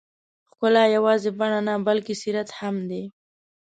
[0.49, 3.03] ښکلا یوازې بڼه نه، بلکې سیرت هم دی.